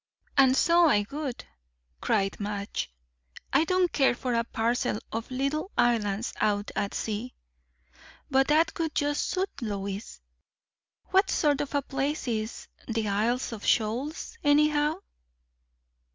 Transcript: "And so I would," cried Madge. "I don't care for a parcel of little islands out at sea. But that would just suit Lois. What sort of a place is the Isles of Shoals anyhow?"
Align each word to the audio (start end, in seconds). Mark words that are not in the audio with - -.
"And 0.35 0.57
so 0.57 0.87
I 0.89 1.05
would," 1.11 1.45
cried 2.01 2.39
Madge. 2.39 2.91
"I 3.53 3.65
don't 3.65 3.91
care 3.93 4.15
for 4.15 4.33
a 4.33 4.43
parcel 4.43 4.97
of 5.11 5.29
little 5.29 5.69
islands 5.77 6.33
out 6.37 6.71
at 6.75 6.95
sea. 6.95 7.35
But 8.27 8.47
that 8.47 8.71
would 8.79 8.95
just 8.95 9.21
suit 9.21 9.51
Lois. 9.61 10.19
What 11.11 11.29
sort 11.29 11.61
of 11.61 11.75
a 11.75 11.83
place 11.83 12.27
is 12.27 12.67
the 12.87 13.09
Isles 13.09 13.51
of 13.51 13.63
Shoals 13.63 14.39
anyhow?" 14.43 14.95